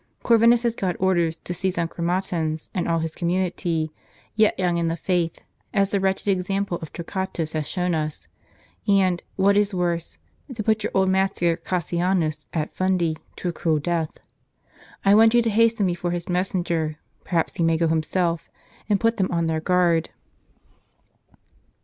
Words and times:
Corvinus 0.23 0.63
has 0.63 0.75
got 0.75 0.95
orders 0.99 1.37
to 1.43 1.53
seize 1.53 1.77
on 1.77 1.87
Chromatins 1.87 2.71
and 2.73 2.87
all 2.87 2.97
his 2.97 3.13
community, 3.13 3.91
yet 4.33 4.57
young 4.57 4.77
in 4.77 4.87
the 4.87 4.97
faith, 4.97 5.41
as 5.75 5.89
the 5.91 5.99
wretched 5.99 6.27
example 6.27 6.79
of 6.81 6.91
Torquatus 6.91 7.53
has 7.53 7.67
shown 7.67 7.93
us; 7.93 8.27
and, 8.87 9.21
what 9.35 9.55
is 9.55 9.75
worse, 9.75 10.17
to 10.55 10.63
put 10.63 10.81
your 10.83 10.89
old 10.95 11.09
master 11.09 11.55
Cassianus, 11.55 12.47
at 12.51 12.73
Fundi, 12.75 13.15
to 13.35 13.49
a 13.49 13.53
cruel 13.53 13.77
death. 13.77 14.17
I 15.05 15.13
want 15.13 15.35
you 15.35 15.43
to 15.43 15.51
hasten 15.51 15.85
before 15.85 16.09
his 16.09 16.27
messenger 16.27 16.97
(perhaps 17.23 17.53
he 17.57 17.63
may 17.63 17.77
go 17.77 17.85
himself), 17.87 18.49
and 18.89 18.99
put 18.99 19.17
them 19.17 19.29
on 19.31 19.45
their 19.45 19.61
guard." 19.61 20.09